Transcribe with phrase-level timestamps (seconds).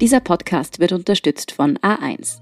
[0.00, 2.38] Dieser Podcast wird unterstützt von A1.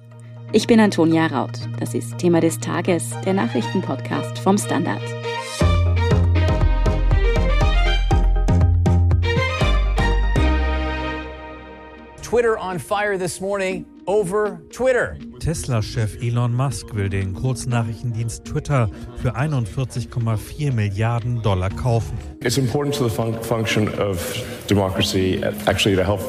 [0.53, 1.59] Ich bin Antonia Raut.
[1.81, 5.01] Das ist Thema des Tages, der Nachrichtenpodcast vom Standard.
[12.21, 15.17] Twitter on fire this morning over Twitter.
[15.39, 18.91] Tesla-Chef Elon Musk will den Kurznachrichtendienst Twitter
[19.23, 22.19] für 41,4 Milliarden Dollar kaufen.
[22.43, 24.21] It's important to the fun function of
[24.69, 26.21] democracy, actually to help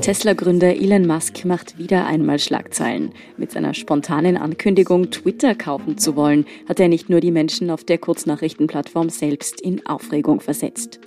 [0.00, 3.12] Tesla-Gründer Elon Musk macht wieder einmal Schlagzeilen.
[3.36, 7.84] Mit seiner spontanen Ankündigung, Twitter kaufen zu wollen, hat er nicht nur die Menschen auf
[7.84, 11.00] der Kurznachrichtenplattform selbst in Aufregung versetzt.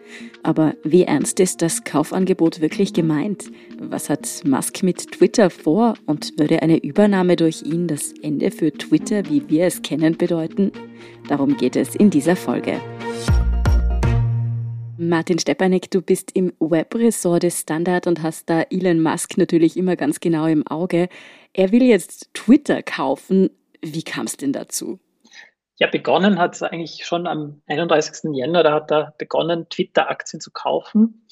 [0.43, 3.45] Aber wie ernst ist das Kaufangebot wirklich gemeint?
[3.79, 8.71] Was hat Musk mit Twitter vor und würde eine Übernahme durch ihn das Ende für
[8.71, 10.71] Twitter, wie wir es kennen, bedeuten?
[11.27, 12.79] Darum geht es in dieser Folge.
[15.01, 19.95] Martin Stepanek, du bist im Webressort des Standard und hast da Elon Musk natürlich immer
[19.95, 21.09] ganz genau im Auge.
[21.53, 23.49] Er will jetzt Twitter kaufen.
[23.81, 24.99] Wie kam es denn dazu?
[25.79, 28.31] Ja, begonnen hat es eigentlich schon am 31.
[28.35, 28.61] Jänner.
[28.61, 31.25] Da hat er begonnen, Twitter-Aktien zu kaufen.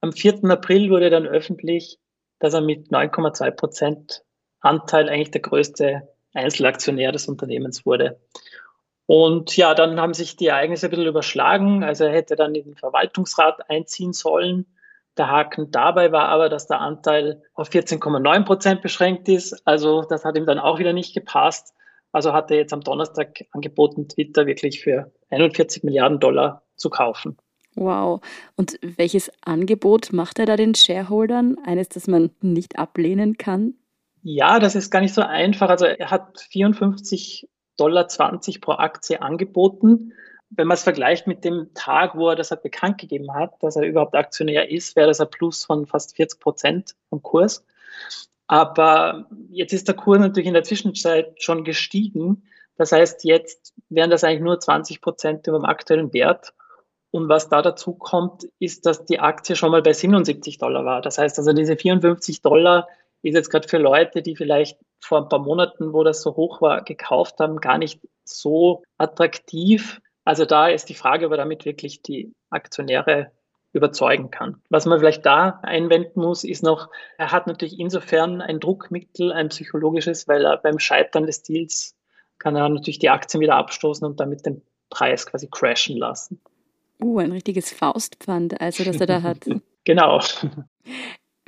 [0.00, 0.44] Am 4.
[0.44, 1.98] April wurde dann öffentlich,
[2.38, 4.22] dass er mit 9,2 Prozent
[4.60, 8.20] Anteil eigentlich der größte Einzelaktionär des Unternehmens wurde.
[9.06, 11.84] Und ja, dann haben sich die Ereignisse ein bisschen überschlagen.
[11.84, 14.66] Also er hätte dann in den Verwaltungsrat einziehen sollen.
[15.16, 19.66] Der Haken dabei war aber, dass der Anteil auf 14,9 Prozent beschränkt ist.
[19.66, 21.72] Also das hat ihm dann auch wieder nicht gepasst.
[22.12, 27.36] Also hat er jetzt am Donnerstag angeboten, Twitter wirklich für 41 Milliarden Dollar zu kaufen.
[27.76, 28.22] Wow.
[28.56, 31.58] Und welches Angebot macht er da den Shareholdern?
[31.64, 33.74] Eines, das man nicht ablehnen kann?
[34.22, 35.68] Ja, das ist gar nicht so einfach.
[35.68, 40.12] Also er hat 54 Dollar 20 pro Aktie angeboten.
[40.50, 43.76] Wenn man es vergleicht mit dem Tag, wo er das halt bekannt gegeben hat, dass
[43.76, 47.64] er überhaupt Aktionär ist, wäre das ein Plus von fast 40 Prozent vom Kurs.
[48.46, 52.44] Aber jetzt ist der Kurs natürlich in der Zwischenzeit schon gestiegen.
[52.76, 56.54] Das heißt, jetzt wären das eigentlich nur 20 Prozent über dem aktuellen Wert.
[57.10, 61.00] Und was da dazu kommt, ist, dass die Aktie schon mal bei 77 Dollar war.
[61.00, 62.88] Das heißt also, diese 54 Dollar
[63.22, 66.60] ist jetzt gerade für Leute, die vielleicht vor ein paar Monaten, wo das so hoch
[66.60, 70.00] war, gekauft haben, gar nicht so attraktiv.
[70.24, 73.30] Also da ist die Frage, ob er damit wirklich die Aktionäre
[73.72, 74.62] überzeugen kann.
[74.70, 79.50] Was man vielleicht da einwenden muss, ist noch, er hat natürlich insofern ein Druckmittel, ein
[79.50, 81.94] psychologisches, weil er beim Scheitern des Deals
[82.38, 86.40] kann er natürlich die Aktien wieder abstoßen und damit den Preis quasi crashen lassen.
[87.00, 89.46] Uh, ein richtiges Faustpfand, also das er da hat.
[89.84, 90.20] genau.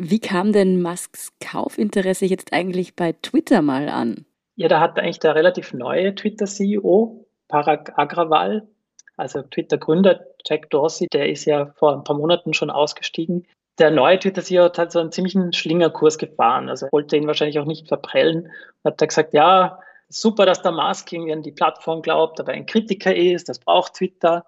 [0.01, 4.25] Wie kam denn Musks Kaufinteresse jetzt eigentlich bei Twitter mal an?
[4.55, 8.69] Ja, da hat eigentlich der relativ neue Twitter-CEO, Parag Agrawal,
[9.17, 13.47] also Twitter-Gründer Jack Dorsey, der ist ja vor ein paar Monaten schon ausgestiegen.
[13.79, 16.69] Der neue Twitter-CEO hat halt so einen ziemlichen Schlingerkurs gefahren.
[16.69, 18.47] Also wollte ihn wahrscheinlich auch nicht verprellen.
[18.83, 22.53] Und hat da gesagt, ja, super, dass der Musk irgendwie an die Plattform glaubt, aber
[22.53, 24.47] ein Kritiker ist, das braucht Twitter.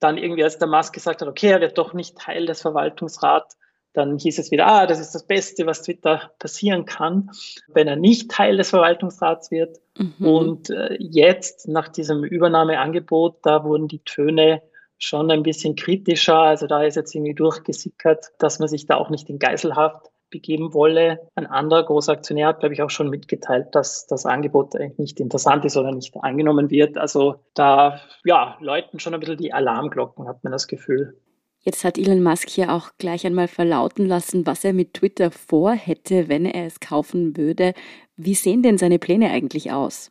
[0.00, 3.56] Dann irgendwie, als der Musk gesagt hat, okay, er wird doch nicht Teil des Verwaltungsrats,
[3.94, 7.30] dann hieß es wieder, ah, das ist das Beste, was Twitter passieren kann,
[7.68, 9.78] wenn er nicht Teil des Verwaltungsrats wird.
[9.96, 10.26] Mhm.
[10.26, 14.62] Und äh, jetzt, nach diesem Übernahmeangebot, da wurden die Töne
[14.98, 16.38] schon ein bisschen kritischer.
[16.38, 20.74] Also da ist jetzt irgendwie durchgesickert, dass man sich da auch nicht in Geiselhaft begeben
[20.74, 21.20] wolle.
[21.36, 25.20] Ein anderer großer Aktionär hat, glaube ich, auch schon mitgeteilt, dass das Angebot eigentlich nicht
[25.20, 26.98] interessant ist oder nicht angenommen wird.
[26.98, 31.16] Also da ja, läuten schon ein bisschen die Alarmglocken, hat man das Gefühl.
[31.64, 36.28] Jetzt hat Elon Musk ja auch gleich einmal verlauten lassen, was er mit Twitter vorhätte,
[36.28, 37.72] wenn er es kaufen würde.
[38.16, 40.10] Wie sehen denn seine Pläne eigentlich aus?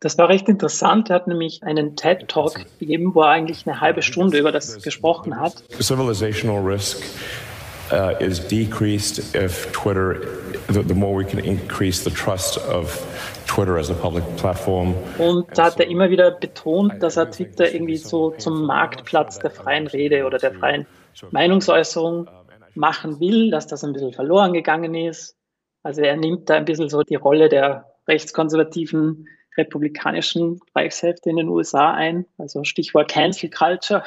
[0.00, 1.10] Das war recht interessant.
[1.10, 4.82] Er hat nämlich einen TED Talk gegeben, wo er eigentlich eine halbe Stunde über das
[4.82, 5.62] gesprochen hat.
[5.78, 7.02] Civilizational risk
[7.92, 10.16] uh, is decreased if Twitter,
[10.68, 13.06] the, the more we can increase the trust of
[13.46, 14.94] Twitter as a public platform.
[15.18, 19.50] Und da hat er immer wieder betont, dass er Twitter irgendwie so zum Marktplatz der
[19.50, 20.86] freien Rede oder der freien
[21.30, 22.28] Meinungsäußerung
[22.74, 25.36] machen will, dass das ein bisschen verloren gegangen ist.
[25.82, 31.48] Also er nimmt da ein bisschen so die Rolle der rechtskonservativen republikanischen Reichshälfte in den
[31.48, 32.26] USA ein.
[32.38, 34.02] Also Stichwort Cancel Culture.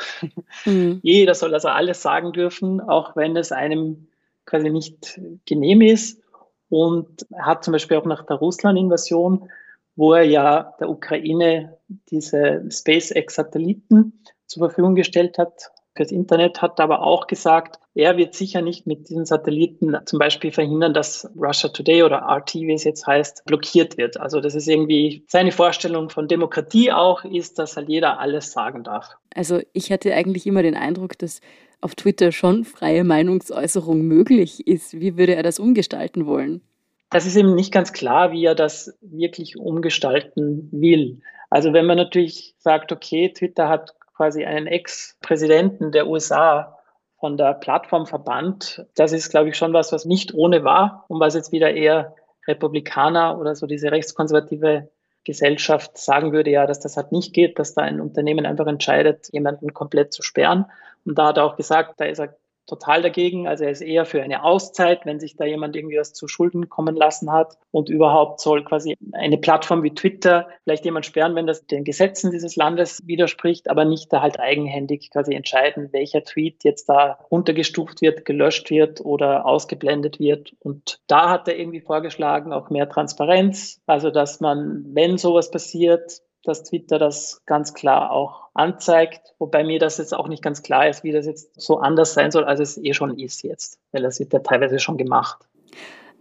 [0.65, 0.99] Mhm.
[1.03, 4.07] Jeder soll also alles sagen dürfen, auch wenn es einem
[4.45, 6.21] quasi nicht genehm ist.
[6.69, 9.49] Und hat zum Beispiel auch nach der Russland-Invasion,
[9.95, 11.77] wo er ja der Ukraine
[12.09, 18.61] diese SpaceX-Satelliten zur Verfügung gestellt hat, fürs Internet, hat aber auch gesagt, er wird sicher
[18.61, 23.07] nicht mit diesen Satelliten zum Beispiel verhindern, dass Russia Today oder RT, wie es jetzt
[23.07, 24.19] heißt, blockiert wird.
[24.19, 28.83] Also das ist irgendwie seine Vorstellung von Demokratie auch, ist, dass halt jeder alles sagen
[28.83, 29.15] darf.
[29.33, 31.39] Also ich hatte eigentlich immer den Eindruck, dass
[31.81, 34.99] auf Twitter schon freie Meinungsäußerung möglich ist.
[34.99, 36.61] Wie würde er das umgestalten wollen?
[37.09, 41.21] Das ist eben nicht ganz klar, wie er das wirklich umgestalten will.
[41.49, 46.77] Also wenn man natürlich sagt, okay, Twitter hat quasi einen Ex-Präsidenten der USA
[47.19, 51.19] von der Plattform verbannt, das ist, glaube ich, schon was, was nicht ohne war und
[51.19, 52.15] was jetzt wieder eher
[52.47, 54.89] Republikaner oder so diese rechtskonservative
[55.25, 59.27] Gesellschaft sagen würde, ja, dass das halt nicht geht, dass da ein Unternehmen einfach entscheidet,
[59.33, 60.65] jemanden komplett zu sperren.
[61.03, 63.47] Und da hat er auch gesagt, da ist er total dagegen.
[63.47, 66.69] Also er ist eher für eine Auszeit, wenn sich da jemand irgendwie was zu Schulden
[66.69, 67.57] kommen lassen hat.
[67.71, 72.31] Und überhaupt soll quasi eine Plattform wie Twitter vielleicht jemand sperren, wenn das den Gesetzen
[72.31, 78.01] dieses Landes widerspricht, aber nicht da halt eigenhändig quasi entscheiden, welcher Tweet jetzt da runtergestuft
[78.01, 80.55] wird, gelöscht wird oder ausgeblendet wird.
[80.59, 83.81] Und da hat er irgendwie vorgeschlagen, auch mehr Transparenz.
[83.85, 89.79] Also dass man, wenn sowas passiert, dass Twitter das ganz klar auch anzeigt, wobei mir
[89.79, 92.59] das jetzt auch nicht ganz klar ist, wie das jetzt so anders sein soll, als
[92.59, 95.45] es eh schon ist jetzt, weil das wird ja teilweise schon gemacht.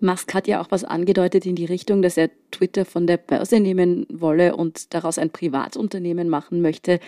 [0.01, 3.61] Musk hat ja auch was angedeutet in die Richtung, dass er Twitter von der Börse
[3.61, 7.01] nehmen wolle und daraus ein Privatunternehmen machen möchte.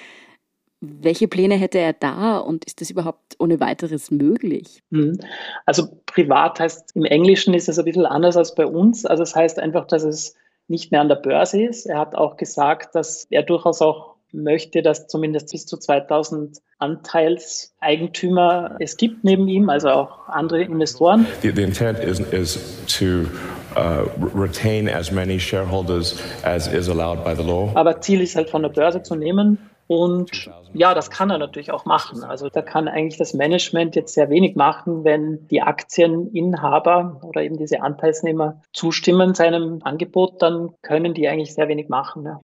[0.80, 4.82] Welche Pläne hätte er da und ist das überhaupt ohne weiteres möglich?
[4.90, 5.18] Mhm.
[5.64, 9.04] Also privat heißt im Englischen ist es ein bisschen anders als bei uns.
[9.04, 10.34] Also es das heißt einfach, dass es
[10.68, 11.86] nicht mehr an der Börse ist.
[11.86, 18.76] Er hat auch gesagt, dass er durchaus auch möchte, dass zumindest bis zu 2000 Anteilseigentümer
[18.80, 21.26] es gibt neben ihm, also auch andere Investoren.
[21.42, 23.26] The, the intent is, is to
[23.76, 27.70] uh, retain as many shareholders as is allowed by the law.
[27.74, 31.70] Aber Ziel ist halt von der Börse zu nehmen und ja, das kann er natürlich
[31.70, 32.24] auch machen.
[32.24, 37.56] Also da kann eigentlich das Management jetzt sehr wenig machen, wenn die Aktieninhaber oder eben
[37.56, 42.24] diese Anteilsnehmer zustimmen seinem Angebot, dann können die eigentlich sehr wenig machen.
[42.24, 42.40] Ja.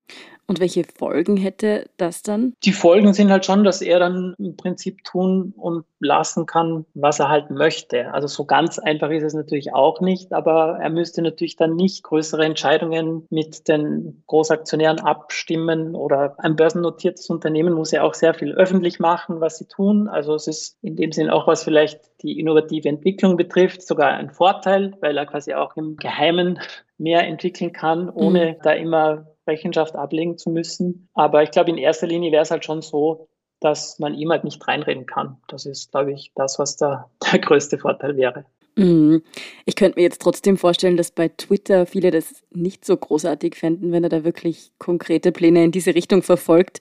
[0.53, 2.53] Und welche Folgen hätte das dann?
[2.63, 7.21] Die Folgen sind halt schon, dass er dann im Prinzip tun und lassen kann, was
[7.21, 8.13] er halt möchte.
[8.13, 12.03] Also so ganz einfach ist es natürlich auch nicht, aber er müsste natürlich dann nicht
[12.03, 18.53] größere Entscheidungen mit den Großaktionären abstimmen oder ein börsennotiertes Unternehmen muss ja auch sehr viel
[18.53, 20.07] öffentlich machen, was sie tun.
[20.07, 24.29] Also es ist in dem Sinn auch, was vielleicht die innovative Entwicklung betrifft, sogar ein
[24.29, 26.61] Vorteil, weil er quasi auch im Geheimen
[26.99, 28.57] mehr entwickeln kann, ohne mhm.
[28.63, 31.09] da immer Rechenschaft ablegen zu müssen.
[31.15, 33.29] Aber ich glaube, in erster Linie wäre es halt schon so,
[33.61, 35.39] dass man ihm halt nicht reinreden kann.
[35.49, 38.45] Das ist, glaube ich, das, was da der größte Vorteil wäre.
[38.77, 39.23] Mhm.
[39.67, 43.93] Ich könnte mir jetzt trotzdem vorstellen, dass bei Twitter viele das nicht so großartig fänden,
[43.93, 46.81] wenn er da wirklich konkrete Pläne in diese Richtung verfolgt.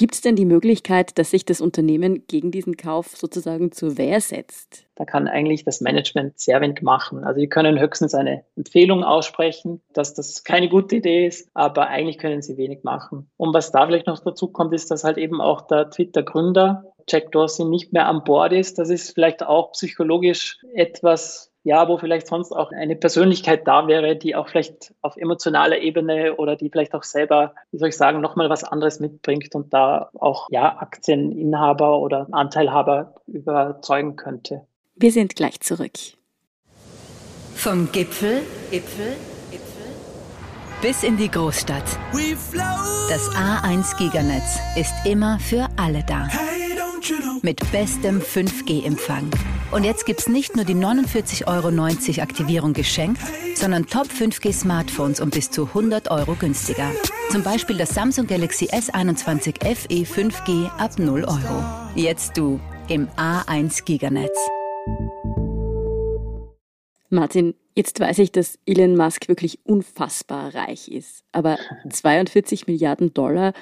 [0.00, 4.22] Gibt es denn die Möglichkeit, dass sich das Unternehmen gegen diesen Kauf sozusagen zur Wehr
[4.22, 4.86] setzt?
[4.94, 7.22] Da kann eigentlich das Management sehr wenig machen.
[7.22, 12.16] Also sie können höchstens eine Empfehlung aussprechen, dass das keine gute Idee ist, aber eigentlich
[12.16, 13.30] können sie wenig machen.
[13.36, 17.30] Und was da vielleicht noch dazu kommt, ist, dass halt eben auch der Twitter-Gründer Jack
[17.32, 18.78] Dorsey nicht mehr an Bord ist.
[18.78, 24.16] Das ist vielleicht auch psychologisch etwas ja, wo vielleicht sonst auch eine Persönlichkeit da wäre,
[24.16, 28.20] die auch vielleicht auf emotionaler Ebene oder die vielleicht auch selber, wie soll ich sagen,
[28.20, 34.66] nochmal was anderes mitbringt und da auch, ja, Aktieninhaber oder Anteilhaber überzeugen könnte.
[34.94, 35.98] Wir sind gleich zurück.
[37.54, 38.40] Vom Gipfel,
[38.70, 39.16] Gipfel,
[39.50, 39.70] Gipfel
[40.80, 41.84] bis in die Großstadt.
[43.08, 46.28] Das A1 Giganetz ist immer für alle da.
[47.42, 49.30] Mit bestem 5G-Empfang.
[49.72, 53.22] Und jetzt gibt's nicht nur die 49,90 Euro Aktivierung geschenkt,
[53.54, 56.90] sondern Top 5G Smartphones um bis zu 100 Euro günstiger.
[57.30, 61.64] Zum Beispiel das Samsung Galaxy S21 FE 5G ab 0 Euro.
[61.94, 62.58] Jetzt du
[62.88, 64.36] im A1 Giganetz.
[67.08, 71.22] Martin, jetzt weiß ich, dass Elon Musk wirklich unfassbar reich ist.
[71.30, 71.58] Aber
[71.88, 73.52] 42 Milliarden Dollar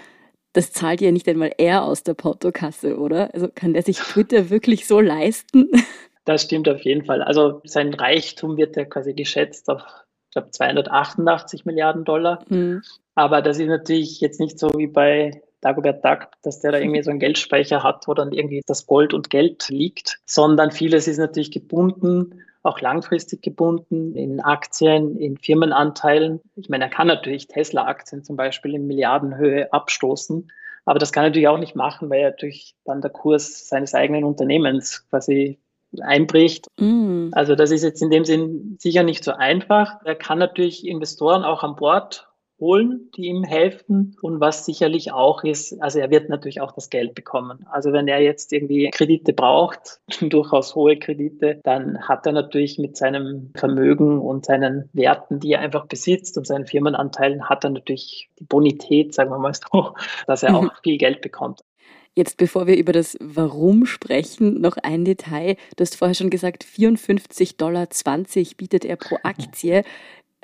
[0.52, 3.32] das zahlt ja nicht einmal er aus der Portokasse, oder?
[3.34, 5.70] Also kann der sich Twitter wirklich so leisten?
[6.24, 7.22] Das stimmt auf jeden Fall.
[7.22, 9.80] Also sein Reichtum wird ja quasi geschätzt auf,
[10.26, 12.44] ich glaube, 288 Milliarden Dollar.
[12.50, 12.82] Mhm.
[13.14, 17.02] Aber das ist natürlich jetzt nicht so wie bei Dagobert Duck, dass der da irgendwie
[17.02, 21.16] so einen Geldspeicher hat, wo dann irgendwie das Gold und Geld liegt, sondern vieles ist
[21.16, 26.40] natürlich gebunden auch langfristig gebunden in Aktien, in Firmenanteilen.
[26.56, 30.50] Ich meine, er kann natürlich Tesla-Aktien zum Beispiel in Milliardenhöhe abstoßen,
[30.84, 33.94] aber das kann er natürlich auch nicht machen, weil er natürlich dann der Kurs seines
[33.94, 35.58] eigenen Unternehmens quasi
[36.00, 36.66] einbricht.
[36.78, 37.28] Mm.
[37.32, 40.00] Also das ist jetzt in dem Sinn sicher nicht so einfach.
[40.04, 42.28] Er kann natürlich Investoren auch an Bord
[42.60, 44.16] holen, die ihm helfen.
[44.22, 47.66] Und was sicherlich auch ist, also er wird natürlich auch das Geld bekommen.
[47.70, 52.96] Also wenn er jetzt irgendwie Kredite braucht, durchaus hohe Kredite, dann hat er natürlich mit
[52.96, 58.30] seinem Vermögen und seinen Werten, die er einfach besitzt und seinen Firmenanteilen, hat er natürlich
[58.38, 59.94] die Bonität, sagen wir mal so,
[60.26, 61.60] dass er auch viel Geld bekommt.
[62.18, 65.54] Jetzt, bevor wir über das Warum sprechen, noch ein Detail.
[65.76, 67.86] Du hast vorher schon gesagt, 54,20 Dollar
[68.56, 69.84] bietet er pro Aktie.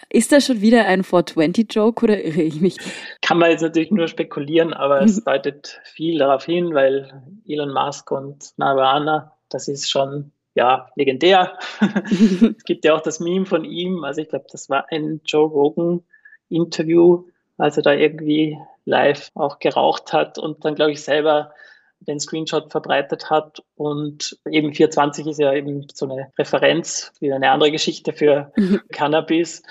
[0.09, 2.77] Ist das schon wieder ein 420-Joke oder irre ich mich?
[3.23, 8.11] Kann man jetzt natürlich nur spekulieren, aber es deutet viel darauf hin, weil Elon Musk
[8.11, 11.59] und Narvana, das ist schon ja, legendär.
[12.11, 14.05] es gibt ja auch das Meme von ihm.
[14.05, 17.25] Also ich glaube, das war ein Joe Rogan-Interview,
[17.59, 21.53] als er da irgendwie live auch geraucht hat und dann, glaube ich, selber
[22.01, 23.63] den Screenshot verbreitet hat.
[23.77, 28.53] Und eben 420 ist ja eben so eine Referenz, wie eine andere Geschichte für
[28.93, 29.63] Cannabis.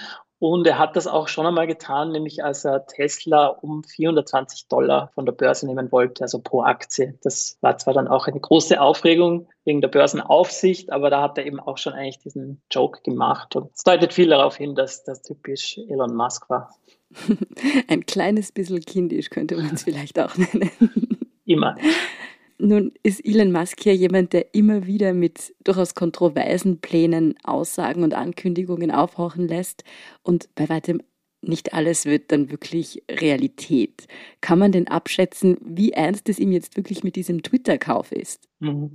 [0.43, 5.09] Und er hat das auch schon einmal getan, nämlich als er Tesla um 420 Dollar
[5.15, 7.17] von der Börse nehmen wollte, also pro Aktie.
[7.23, 11.45] Das war zwar dann auch eine große Aufregung wegen der Börsenaufsicht, aber da hat er
[11.45, 13.55] eben auch schon eigentlich diesen Joke gemacht.
[13.55, 16.75] Und es deutet viel darauf hin, dass das typisch Elon Musk war.
[17.87, 20.71] Ein kleines bisschen kindisch könnte man es vielleicht auch nennen.
[21.45, 21.75] Immer.
[22.57, 28.13] Nun ist Elon Musk ja jemand, der immer wieder mit durchaus kontroversen Plänen, Aussagen und
[28.13, 29.83] Ankündigungen aufhorchen lässt
[30.21, 31.01] und bei weitem
[31.41, 34.07] nicht alles wird dann wirklich Realität.
[34.39, 38.47] Kann man denn abschätzen, wie ernst es ihm jetzt wirklich mit diesem Twitter-Kauf ist?
[38.59, 38.91] Mhm.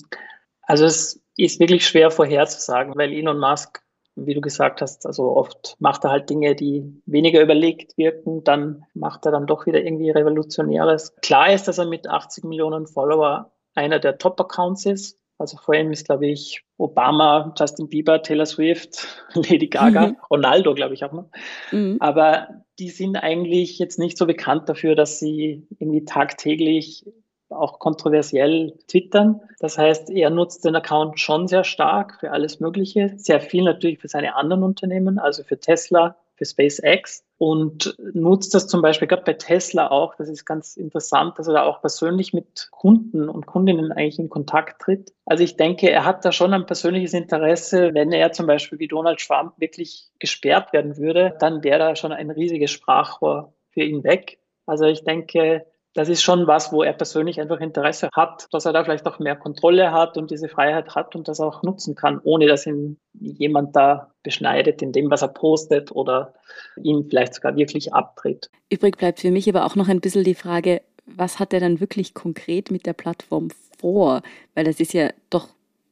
[0.63, 3.83] Also es ist wirklich schwer vorherzusagen, weil Elon Musk,
[4.27, 8.85] wie du gesagt hast, also oft macht er halt Dinge, die weniger überlegt wirken, dann
[8.95, 11.15] macht er dann doch wieder irgendwie Revolutionäres.
[11.23, 15.19] Klar ist, dass er mit 80 Millionen Follower einer der Top-Accounts ist.
[15.39, 20.17] Also vor allem ist, glaube ich, Obama, Justin Bieber, Taylor Swift, Lady Gaga, mhm.
[20.31, 21.31] Ronaldo, glaube ich auch noch.
[21.71, 21.99] Mhm.
[22.01, 22.49] Aber
[22.79, 27.05] die sind eigentlich jetzt nicht so bekannt dafür, dass sie irgendwie tagtäglich
[27.51, 29.41] auch kontroversiell twittern.
[29.59, 33.13] Das heißt, er nutzt den Account schon sehr stark für alles Mögliche.
[33.17, 38.69] Sehr viel natürlich für seine anderen Unternehmen, also für Tesla, für SpaceX und nutzt das
[38.69, 40.15] zum Beispiel gerade bei Tesla auch.
[40.15, 44.29] Das ist ganz interessant, dass er da auch persönlich mit Kunden und Kundinnen eigentlich in
[44.29, 45.13] Kontakt tritt.
[45.27, 47.93] Also ich denke, er hat da schon ein persönliches Interesse.
[47.93, 52.13] Wenn er zum Beispiel wie Donald Trump wirklich gesperrt werden würde, dann wäre da schon
[52.13, 54.39] ein riesiges Sprachrohr für ihn weg.
[54.67, 58.73] Also ich denke, das ist schon was, wo er persönlich einfach Interesse hat, dass er
[58.73, 62.21] da vielleicht auch mehr Kontrolle hat und diese Freiheit hat und das auch nutzen kann,
[62.23, 66.35] ohne dass ihn jemand da beschneidet in dem, was er postet oder
[66.83, 68.51] ihn vielleicht sogar wirklich abtritt.
[68.71, 71.81] Übrig bleibt für mich aber auch noch ein bisschen die Frage, was hat er dann
[71.81, 74.23] wirklich konkret mit der Plattform vor?
[74.55, 75.49] Weil das ist ja doch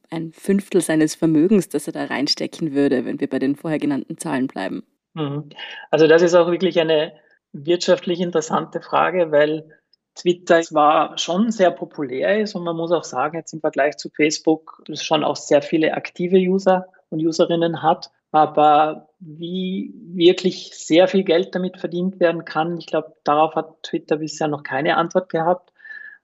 [0.09, 4.17] ein Fünftel seines Vermögens, das er da reinstecken würde, wenn wir bei den vorher genannten
[4.17, 4.83] Zahlen bleiben.
[5.15, 5.49] Mhm.
[5.91, 7.13] Also das ist auch wirklich eine
[7.51, 9.71] wirtschaftlich interessante Frage, weil
[10.17, 14.09] Twitter war schon sehr populär ist und man muss auch sagen, jetzt im Vergleich zu
[14.09, 18.09] Facebook, schon auch sehr viele aktive User und Userinnen hat.
[18.31, 24.17] Aber wie wirklich sehr viel Geld damit verdient werden kann, ich glaube, darauf hat Twitter
[24.17, 25.71] bisher noch keine Antwort gehabt.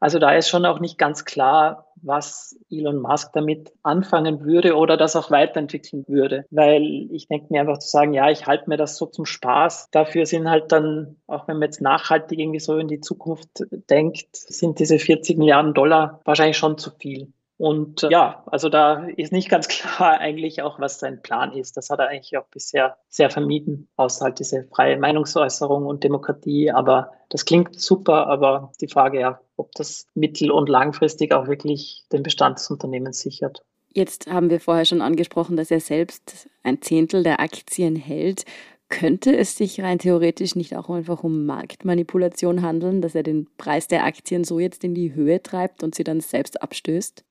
[0.03, 4.97] Also da ist schon auch nicht ganz klar, was Elon Musk damit anfangen würde oder
[4.97, 6.43] das auch weiterentwickeln würde.
[6.51, 9.91] Weil ich denke mir einfach zu sagen, ja, ich halte mir das so zum Spaß.
[9.91, 14.27] Dafür sind halt dann, auch wenn man jetzt nachhaltig irgendwie so in die Zukunft denkt,
[14.33, 17.31] sind diese 40 Milliarden Dollar wahrscheinlich schon zu viel.
[17.57, 21.77] Und äh, ja, also da ist nicht ganz klar eigentlich auch, was sein Plan ist.
[21.77, 26.71] Das hat er eigentlich auch bisher sehr vermieden, außer halt diese freie Meinungsäußerung und Demokratie.
[26.71, 32.05] Aber das klingt super, aber die Frage ja, ob das mittel- und langfristig auch wirklich
[32.11, 33.63] den Bestand des Unternehmens sichert.
[33.95, 38.43] Jetzt haben wir vorher schon angesprochen, dass er selbst ein Zehntel der Aktien hält.
[38.89, 43.87] Könnte es sich rein theoretisch nicht auch einfach um Marktmanipulation handeln, dass er den Preis
[43.87, 47.23] der Aktien so jetzt in die Höhe treibt und sie dann selbst abstößt?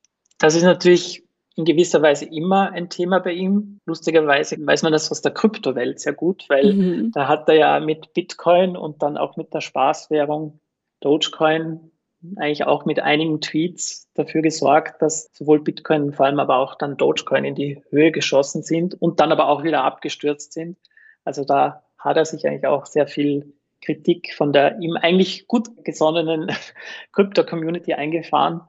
[0.43, 1.23] Das ist natürlich
[1.55, 3.79] in gewisser Weise immer ein Thema bei ihm.
[3.87, 7.13] Lustigerweise weiß man das aus der Kryptowelt sehr gut, weil mhm.
[7.13, 10.59] da hat er ja mit Bitcoin und dann auch mit der Spaßwährung
[10.99, 11.93] Dogecoin
[12.37, 16.97] eigentlich auch mit einigen Tweets dafür gesorgt, dass sowohl Bitcoin, vor allem aber auch dann
[16.97, 20.77] Dogecoin in die Höhe geschossen sind und dann aber auch wieder abgestürzt sind.
[21.25, 25.85] Also da hat er sich eigentlich auch sehr viel Kritik von der ihm eigentlich gut
[25.85, 26.51] gesonnenen
[27.13, 28.63] Krypto-Community eingefahren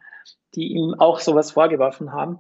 [0.55, 2.39] die ihm auch sowas vorgeworfen haben.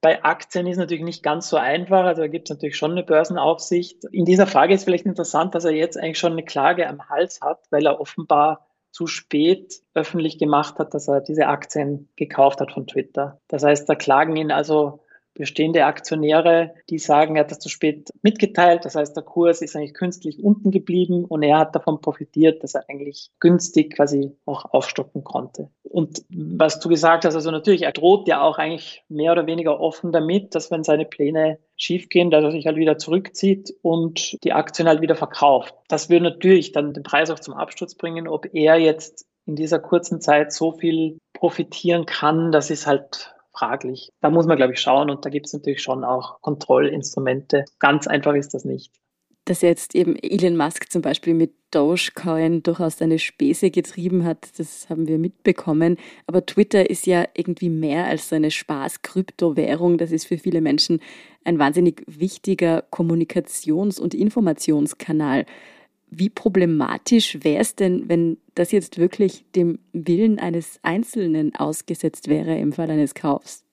[0.00, 3.02] Bei Aktien ist natürlich nicht ganz so einfach, also da gibt es natürlich schon eine
[3.02, 4.04] Börsenaufsicht.
[4.12, 7.40] In dieser Frage ist vielleicht interessant, dass er jetzt eigentlich schon eine Klage am Hals
[7.40, 12.72] hat, weil er offenbar zu spät öffentlich gemacht hat, dass er diese Aktien gekauft hat
[12.72, 13.40] von Twitter.
[13.48, 15.00] Das heißt, da klagen ihn also
[15.34, 18.84] bestehende Aktionäre, die sagen, er hat das zu spät mitgeteilt.
[18.84, 22.74] Das heißt, der Kurs ist eigentlich künstlich unten geblieben und er hat davon profitiert, dass
[22.74, 25.70] er eigentlich günstig quasi auch aufstocken konnte.
[25.84, 29.80] Und was du gesagt hast, also natürlich, er droht ja auch eigentlich mehr oder weniger
[29.80, 34.52] offen damit, dass wenn seine Pläne schiefgehen, dass er sich halt wieder zurückzieht und die
[34.52, 35.74] Aktien halt wieder verkauft.
[35.88, 39.78] Das würde natürlich dann den Preis auch zum Absturz bringen, ob er jetzt in dieser
[39.78, 44.10] kurzen Zeit so viel profitieren kann, das ist halt fraglich.
[44.20, 47.64] Da muss man, glaube ich, schauen und da gibt es natürlich schon auch Kontrollinstrumente.
[47.78, 48.92] Ganz einfach ist das nicht
[49.48, 54.90] dass jetzt eben Elon Musk zum Beispiel mit Dogecoin durchaus eine Späße getrieben hat, das
[54.90, 55.96] haben wir mitbekommen.
[56.26, 59.96] Aber Twitter ist ja irgendwie mehr als so eine Spaß-Kryptowährung.
[59.96, 61.00] Das ist für viele Menschen
[61.44, 65.46] ein wahnsinnig wichtiger Kommunikations- und Informationskanal.
[66.10, 72.56] Wie problematisch wäre es denn, wenn das jetzt wirklich dem Willen eines Einzelnen ausgesetzt wäre
[72.56, 73.64] im Fall eines Kaufs?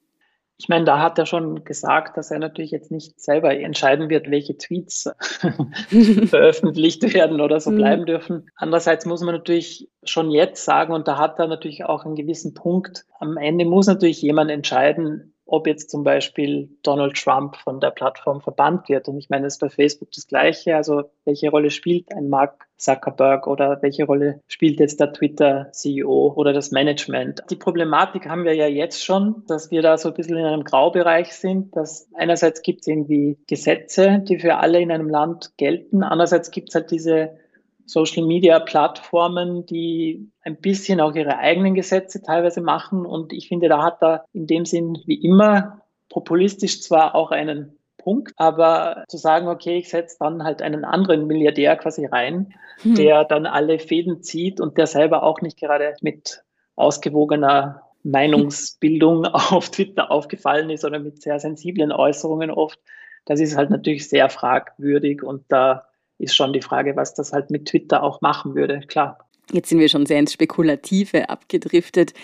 [0.58, 4.30] Ich meine, da hat er schon gesagt, dass er natürlich jetzt nicht selber entscheiden wird,
[4.30, 5.10] welche Tweets
[6.28, 7.76] veröffentlicht werden oder so mhm.
[7.76, 8.48] bleiben dürfen.
[8.56, 12.54] Andererseits muss man natürlich schon jetzt sagen, und da hat er natürlich auch einen gewissen
[12.54, 17.90] Punkt, am Ende muss natürlich jemand entscheiden, ob jetzt zum Beispiel Donald Trump von der
[17.90, 19.08] Plattform verbannt wird.
[19.08, 20.74] Und ich meine, das ist bei Facebook das Gleiche.
[20.74, 26.52] Also welche Rolle spielt ein Mark Zuckerberg oder welche Rolle spielt jetzt der Twitter-CEO oder
[26.52, 27.44] das Management?
[27.48, 30.64] Die Problematik haben wir ja jetzt schon, dass wir da so ein bisschen in einem
[30.64, 36.02] Graubereich sind, dass einerseits gibt es irgendwie Gesetze, die für alle in einem Land gelten.
[36.02, 37.38] Andererseits gibt es halt diese
[37.86, 43.06] Social-Media-Plattformen, die ein bisschen auch ihre eigenen Gesetze teilweise machen.
[43.06, 47.78] Und ich finde, da hat er in dem Sinn wie immer populistisch zwar auch einen
[47.98, 52.94] Punkt, aber zu sagen, okay, ich setze dann halt einen anderen Milliardär quasi rein, hm.
[52.94, 56.44] der dann alle Fäden zieht und der selber auch nicht gerade mit
[56.76, 62.78] ausgewogener Meinungsbildung auf Twitter aufgefallen ist oder mit sehr sensiblen Äußerungen oft.
[63.24, 65.88] Das ist halt natürlich sehr fragwürdig und da
[66.18, 69.18] ist schon die Frage, was das halt mit Twitter auch machen würde, klar.
[69.52, 72.14] Jetzt sind wir schon sehr ins Spekulative abgedriftet.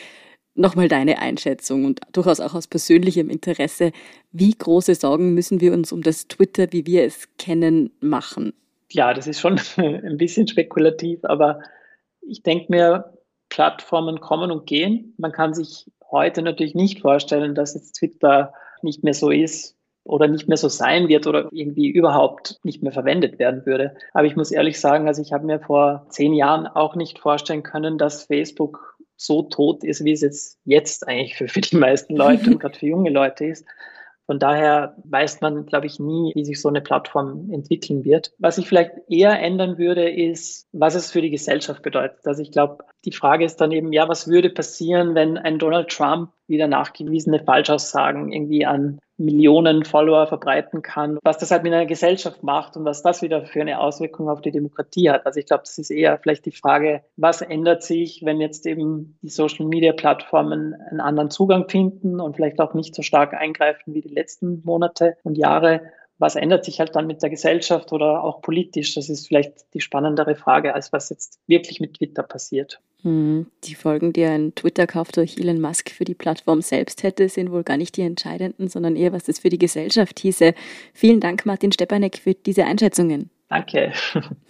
[0.55, 3.93] Nochmal deine Einschätzung und durchaus auch aus persönlichem Interesse.
[4.33, 8.53] Wie große Sorgen müssen wir uns um das Twitter, wie wir es kennen, machen?
[8.91, 11.61] Ja, das ist schon ein bisschen spekulativ, aber
[12.21, 13.19] ich denke mir,
[13.49, 15.15] Plattformen kommen und gehen.
[15.19, 20.29] Man kann sich heute natürlich nicht vorstellen, dass jetzt Twitter nicht mehr so ist, oder
[20.29, 23.95] nicht mehr so sein wird oder irgendwie überhaupt nicht mehr verwendet werden würde.
[24.13, 27.63] Aber ich muss ehrlich sagen, also ich habe mir vor zehn Jahren auch nicht vorstellen
[27.63, 32.17] können, dass Facebook so tot ist, wie es jetzt, jetzt eigentlich für, für die meisten
[32.17, 33.65] Leute und gerade für junge Leute ist.
[34.27, 38.33] Von daher weiß man, glaube ich, nie, wie sich so eine Plattform entwickeln wird.
[38.39, 42.25] Was ich vielleicht eher ändern würde, ist, was es für die Gesellschaft bedeutet.
[42.25, 45.89] Also ich glaube, die Frage ist dann eben, ja, was würde passieren, wenn ein Donald
[45.89, 51.87] Trump wieder nachgewiesene Falschaussagen irgendwie an Millionen Follower verbreiten kann, was das halt mit einer
[51.87, 55.27] Gesellschaft macht und was das wieder für eine Auswirkung auf die Demokratie hat.
[55.27, 59.19] Also ich glaube, das ist eher vielleicht die Frage, was ändert sich, wenn jetzt eben
[59.23, 64.15] die Social-Media-Plattformen einen anderen Zugang finden und vielleicht auch nicht so stark eingreifen wie die
[64.15, 65.83] letzten Monate und Jahre.
[66.19, 68.95] Was ändert sich halt dann mit der Gesellschaft oder auch politisch?
[68.95, 72.81] Das ist vielleicht die spannendere Frage, als was jetzt wirklich mit Twitter passiert.
[73.03, 77.51] Hm, die Folgen, die ein Twitter-Kauf durch Elon Musk für die Plattform selbst hätte, sind
[77.51, 80.55] wohl gar nicht die entscheidenden, sondern eher, was das für die Gesellschaft hieße.
[80.95, 83.31] Vielen Dank, Martin Stepanek, für diese Einschätzungen.
[83.53, 83.93] Danke.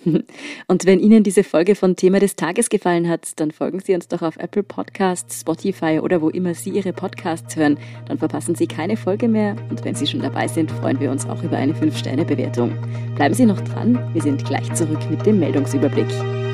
[0.69, 4.07] Und wenn Ihnen diese Folge von Thema des Tages gefallen hat, dann folgen Sie uns
[4.07, 7.79] doch auf Apple Podcasts, Spotify oder wo immer Sie Ihre Podcasts hören.
[8.07, 9.57] Dann verpassen Sie keine Folge mehr.
[9.71, 12.77] Und wenn Sie schon dabei sind, freuen wir uns auch über eine 5-Sterne-Bewertung.
[13.17, 13.99] Bleiben Sie noch dran.
[14.13, 16.52] Wir sind gleich zurück mit dem Meldungsüberblick.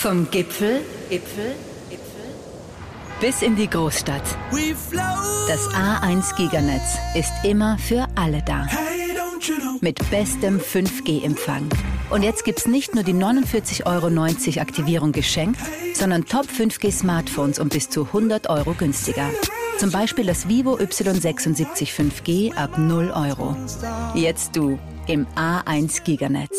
[0.00, 1.54] Vom Gipfel, Gipfel,
[1.90, 2.24] Gipfel
[3.20, 4.22] bis in die Großstadt.
[5.46, 8.66] Das A1 Giganetz ist immer für alle da.
[9.82, 11.68] Mit bestem 5G-Empfang.
[12.08, 15.60] Und jetzt gibt's nicht nur die 49,90 Euro Aktivierung geschenkt,
[15.92, 19.28] sondern Top 5G Smartphones um bis zu 100 Euro günstiger.
[19.76, 23.54] Zum Beispiel das Vivo Y76 5G ab 0 Euro.
[24.14, 26.56] Jetzt du im A1 Giganetz.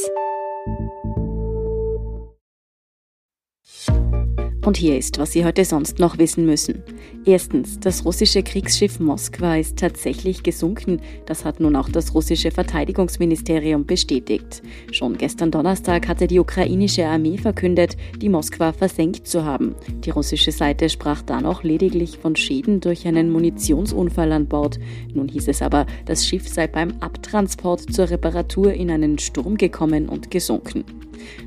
[4.63, 6.83] Und hier ist, was Sie heute sonst noch wissen müssen.
[7.25, 11.01] Erstens, das russische Kriegsschiff Moskwa ist tatsächlich gesunken.
[11.25, 14.61] Das hat nun auch das russische Verteidigungsministerium bestätigt.
[14.91, 19.73] Schon gestern Donnerstag hatte die ukrainische Armee verkündet, die Moskwa versenkt zu haben.
[20.05, 24.77] Die russische Seite sprach da noch lediglich von Schäden durch einen Munitionsunfall an Bord.
[25.11, 30.07] Nun hieß es aber, das Schiff sei beim Abtransport zur Reparatur in einen Sturm gekommen
[30.07, 30.85] und gesunken.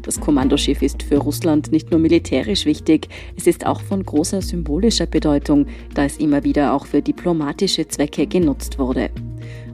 [0.03, 5.07] Das Kommandoschiff ist für Russland nicht nur militärisch wichtig, es ist auch von großer symbolischer
[5.07, 9.11] Bedeutung, da es immer wieder auch für diplomatische Zwecke genutzt wurde.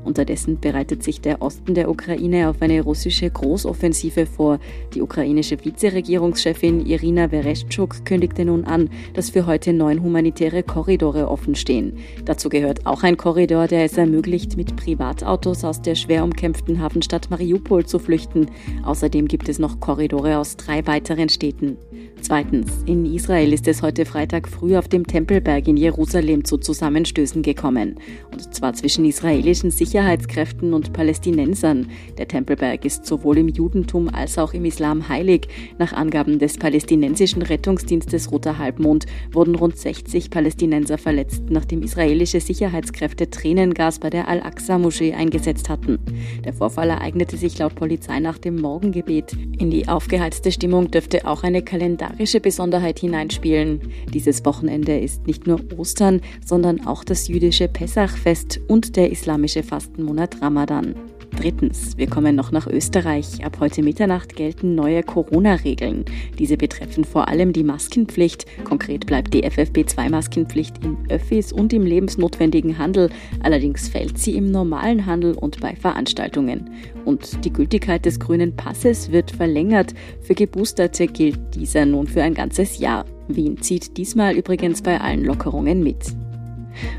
[0.04, 4.58] Unterdessen bereitet sich der Osten der Ukraine auf eine russische Großoffensive vor.
[4.94, 11.54] Die ukrainische Vizeregierungschefin Irina Vereshchuk kündigte nun an, dass für heute neun humanitäre Korridore offen
[11.54, 11.98] stehen.
[12.24, 17.30] Dazu gehört auch ein Korridor, der es ermöglicht, mit Privatautos aus der schwer umkämpften Hafenstadt
[17.30, 18.46] Mariupol zu flüchten.
[18.84, 21.76] Außerdem gibt es noch Korridore aus drei weiteren Städten.
[22.22, 27.42] Zweitens, in Israel ist es heute Freitag früh auf dem Tempelberg in Jerusalem zu Zusammenstößen
[27.42, 27.96] gekommen.
[28.30, 31.88] Und zwar zwischen israelischen Sicherheitskräften und Palästinensern.
[32.18, 35.48] Der Tempelberg ist sowohl im Judentum als auch im Islam heilig.
[35.78, 43.30] Nach Angaben des palästinensischen Rettungsdienstes Roter Halbmond wurden rund 60 Palästinenser verletzt, nachdem israelische Sicherheitskräfte
[43.30, 45.98] Tränengas bei der Al-Aqsa-Moschee eingesetzt hatten.
[46.44, 49.32] Der Vorfall ereignete sich laut Polizei nach dem Morgengebet.
[49.58, 51.62] In die aufgeheizte Stimmung dürfte auch eine
[52.10, 53.80] kalendarische Besonderheit hineinspielen.
[54.12, 60.42] Dieses Wochenende ist nicht nur Ostern, sondern auch das jüdische Pessachfest und der islamische Fastenmonat
[60.42, 60.94] Ramadan.
[61.40, 63.42] Drittens, wir kommen noch nach Österreich.
[63.46, 66.04] Ab heute Mitternacht gelten neue Corona-Regeln.
[66.38, 68.44] Diese betreffen vor allem die Maskenpflicht.
[68.64, 73.08] Konkret bleibt die FFP2-Maskenpflicht in Öffis und im lebensnotwendigen Handel.
[73.42, 76.68] Allerdings fällt sie im normalen Handel und bei Veranstaltungen.
[77.06, 79.94] Und die Gültigkeit des grünen Passes wird verlängert.
[80.20, 83.06] Für Geboosterte gilt dieser nun für ein ganzes Jahr.
[83.28, 86.04] Wien zieht diesmal übrigens bei allen Lockerungen mit.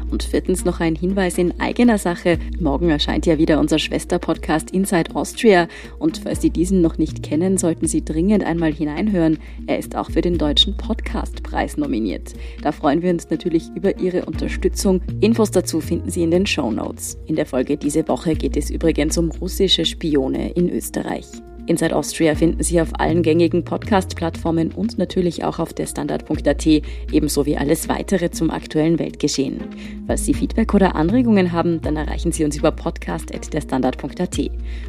[0.10, 2.38] Und viertens noch ein Hinweis in eigener Sache.
[2.60, 5.68] Morgen erscheint ja wieder unser Schwester-Podcast Inside Austria.
[6.00, 9.40] Und falls Sie diesen noch nicht kennen, sollten Sie dringend einmal hineinhören.
[9.68, 12.34] Er ist auch für den Deutschen Podcastpreis nominiert.
[12.62, 15.02] Da freuen wir uns natürlich über Ihre Unterstützung.
[15.22, 17.18] Infos dazu finden Sie in den Show Notes.
[17.28, 21.28] In der Folge diese Woche geht es übrigens um russische Spione in Österreich.
[21.68, 26.66] Inside Austria finden Sie auf allen gängigen Podcast-Plattformen und natürlich auch auf der Standard.at,
[27.12, 29.62] ebenso wie alles weitere zum aktuellen Weltgeschehen.
[30.08, 34.40] Falls Sie Feedback oder Anregungen haben, dann erreichen Sie uns über podcast.derstandard.at.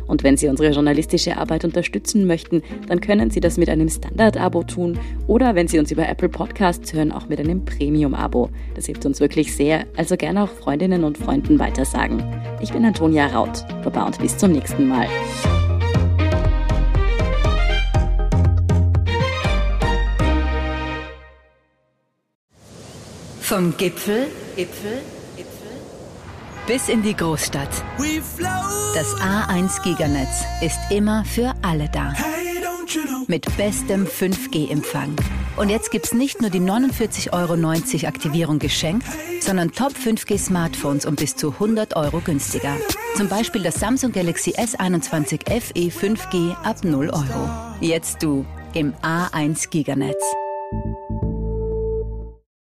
[0.07, 4.65] Und wenn Sie unsere journalistische Arbeit unterstützen möchten, dann können Sie das mit einem Standard-Abo
[4.65, 8.51] tun oder wenn Sie uns über Apple Podcasts hören, auch mit einem Premium-Abo.
[8.75, 12.25] Das hilft uns wirklich sehr, also gerne auch Freundinnen und Freunden weitersagen.
[12.61, 13.65] Ich bin Antonia Raut.
[13.85, 15.07] Baba und bis zum nächsten Mal.
[23.53, 25.03] Vom Gipfel, Gipfel,
[25.37, 25.69] Gipfel
[26.67, 27.69] bis in die Großstadt.
[28.95, 32.15] Das A1 Giganetz ist immer für alle da.
[33.27, 35.17] Mit bestem 5G-Empfang.
[35.59, 39.07] Und jetzt gibt's nicht nur die 49,90 Euro Aktivierung geschenkt,
[39.41, 42.79] sondern Top 5G Smartphones um bis zu 100 Euro günstiger.
[43.19, 47.51] Zum Beispiel das Samsung Galaxy S21 FE 5G ab 0 Euro.
[47.81, 50.23] Jetzt du im A1 Giganetz.